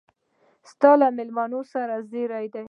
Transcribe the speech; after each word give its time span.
ستا 0.71 0.91
له 0.99 1.07
مېلمنو 1.17 1.61
سره 1.73 1.95
زېري 2.11 2.45
دي. 2.53 2.59